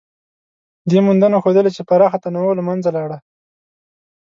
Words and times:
دې 0.89 0.99
موندنو 1.05 1.41
ښودلې، 1.43 1.71
چې 1.75 1.81
پراخه 1.89 2.17
تنوع 2.23 2.51
له 2.57 2.63
منځه 2.69 2.89
لاړه. 2.97 3.17